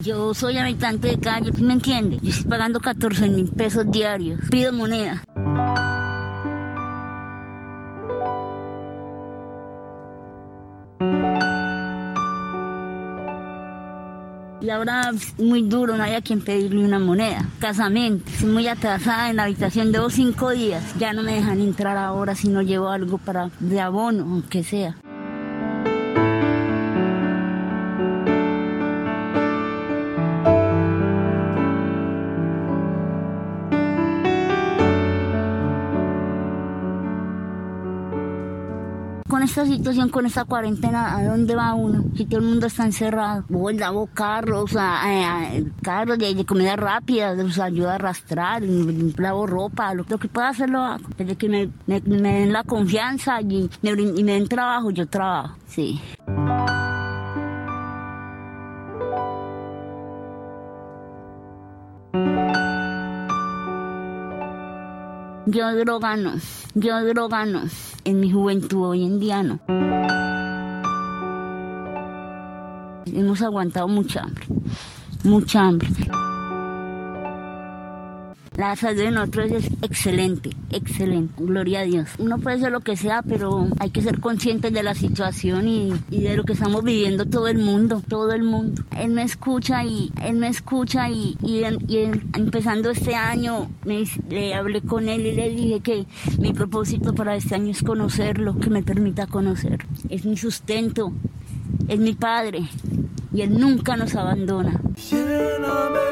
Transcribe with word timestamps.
Yo 0.00 0.32
soy 0.32 0.56
habitante 0.58 1.08
de 1.08 1.18
calle, 1.18 1.50
¿me 1.60 1.72
entiende? 1.72 2.18
Yo 2.22 2.30
estoy 2.30 2.48
pagando 2.48 2.78
14 2.78 3.28
mil 3.30 3.48
pesos 3.48 3.90
diarios. 3.90 4.40
Pido 4.48 4.72
moneda. 4.72 5.24
Y 14.60 14.70
ahora 14.70 15.10
es 15.14 15.38
muy 15.38 15.62
duro, 15.62 15.96
no 15.96 16.02
hay 16.02 16.14
a 16.14 16.20
quien 16.20 16.42
pedirle 16.42 16.84
una 16.84 16.98
moneda. 16.98 17.44
Casamiento, 17.58 18.30
estoy 18.30 18.50
muy 18.50 18.68
atrasada 18.68 19.30
en 19.30 19.36
la 19.36 19.44
habitación, 19.44 19.90
de 19.92 19.98
cinco 20.10 20.50
días. 20.50 20.84
Ya 20.98 21.12
no 21.12 21.22
me 21.22 21.34
dejan 21.34 21.60
entrar 21.60 21.96
ahora 21.96 22.34
si 22.34 22.48
no 22.48 22.62
llevo 22.62 22.90
algo 22.90 23.18
para 23.18 23.50
de 23.60 23.80
abono, 23.80 24.24
aunque 24.24 24.62
sea. 24.62 24.96
Con 39.28 39.42
esta 39.42 39.66
situación, 39.66 40.08
con 40.08 40.26
esta 40.26 40.44
cuarentena, 40.44 41.16
¿a 41.16 41.24
dónde 41.24 41.54
va 41.54 41.74
uno? 41.74 42.04
Si 42.16 42.24
todo 42.24 42.40
el 42.40 42.46
mundo 42.46 42.66
está 42.66 42.84
encerrado. 42.84 43.44
Voy, 43.48 43.76
lavo 43.76 44.08
carros, 44.12 44.74
a, 44.76 45.50
carros 45.82 46.18
de, 46.18 46.44
comida 46.44 46.76
rápida, 46.76 47.34
los 47.34 47.58
ayuda 47.58 47.92
a 47.92 47.94
arrastrar, 47.96 48.62
lavo 48.62 49.46
ropa, 49.46 49.94
lo, 49.94 50.04
que 50.04 50.28
pueda 50.28 50.48
hacer 50.48 50.70
lo 50.70 50.80
hago. 50.80 51.04
Desde 51.16 51.36
que 51.36 51.48
me, 51.48 51.70
den 51.86 52.52
la 52.52 52.64
confianza 52.64 53.40
y 53.40 53.68
me, 53.82 53.90
y 53.90 54.24
me 54.24 54.32
den 54.32 54.48
trabajo, 54.48 54.90
yo 54.90 55.06
trabajo, 55.06 55.56
sí. 55.66 56.00
Yo 65.50 65.74
droga 65.74 66.14
no, 66.14 66.34
yo 66.74 67.02
droga 67.06 67.46
no, 67.46 67.62
en 68.04 68.20
mi 68.20 68.30
juventud 68.30 68.88
hoy 68.88 69.02
en 69.02 69.18
día 69.18 69.42
no. 69.42 69.58
Hemos 73.06 73.40
aguantado 73.40 73.88
mucha 73.88 74.24
hambre, 74.24 74.44
mucha 75.24 75.62
hambre. 75.62 75.88
La 78.58 78.74
salud 78.74 78.98
de 78.98 79.12
nosotros 79.12 79.52
es 79.52 79.66
excelente, 79.82 80.50
excelente, 80.72 81.32
gloria 81.38 81.78
a 81.78 81.82
Dios. 81.84 82.08
Uno 82.18 82.38
puede 82.38 82.58
ser 82.58 82.72
lo 82.72 82.80
que 82.80 82.96
sea, 82.96 83.22
pero 83.22 83.68
hay 83.78 83.90
que 83.90 84.02
ser 84.02 84.18
conscientes 84.18 84.72
de 84.72 84.82
la 84.82 84.96
situación 84.96 85.68
y, 85.68 85.92
de 86.10 86.36
lo 86.36 86.42
que 86.42 86.54
estamos 86.54 86.82
viviendo 86.82 87.24
todo 87.24 87.46
el 87.46 87.58
mundo, 87.58 88.02
todo 88.08 88.32
el 88.32 88.42
mundo. 88.42 88.82
Él 88.98 89.12
me 89.12 89.22
escucha 89.22 89.84
y 89.84 90.10
él 90.20 90.38
me 90.38 90.48
escucha 90.48 91.08
y, 91.08 91.36
empezando 92.34 92.90
este 92.90 93.14
año 93.14 93.70
le 94.28 94.54
hablé 94.54 94.82
con 94.82 95.08
él 95.08 95.24
y 95.24 95.36
le 95.36 95.50
dije 95.50 95.78
que 95.78 96.06
mi 96.40 96.52
propósito 96.52 97.14
para 97.14 97.36
este 97.36 97.54
año 97.54 97.70
es 97.70 97.84
conocerlo, 97.84 98.58
que 98.58 98.70
me 98.70 98.82
permita 98.82 99.28
conocer. 99.28 99.86
Es 100.08 100.24
mi 100.24 100.36
sustento, 100.36 101.12
es 101.86 102.00
mi 102.00 102.14
padre 102.14 102.68
y 103.32 103.42
él 103.42 103.56
nunca 103.56 103.96
nos 103.96 104.16
abandona. 104.16 104.80
Lléname 105.08 106.08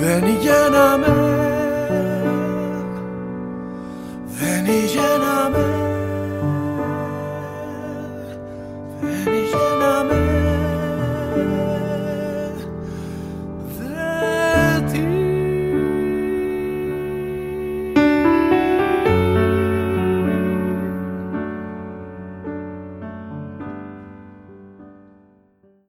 Δεν 0.00 0.24
γίναμε 0.40 1.27